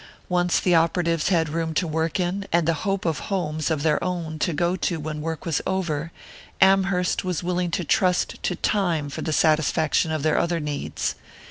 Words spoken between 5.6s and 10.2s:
over, Amherst was willing to trust to time for the satisfaction